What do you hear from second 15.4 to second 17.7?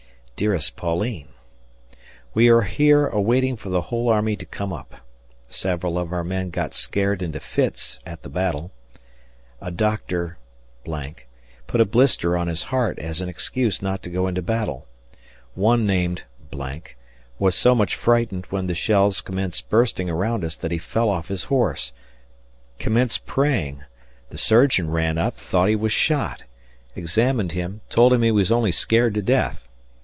one named was